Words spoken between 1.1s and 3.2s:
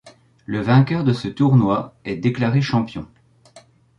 ce tournoi est déclaré champion.